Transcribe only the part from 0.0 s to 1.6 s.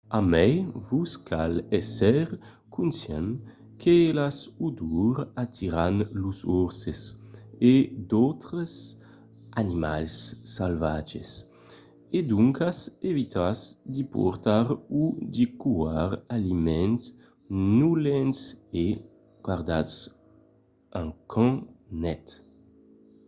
a mai vos cal